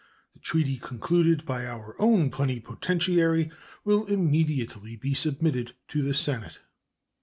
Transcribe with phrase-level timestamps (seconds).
[0.33, 3.51] The treaty concluded by our own plenipotentiary
[3.85, 6.57] will immediately be submitted to the Senate.